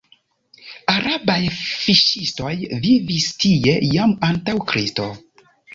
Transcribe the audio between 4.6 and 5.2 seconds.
Kristo.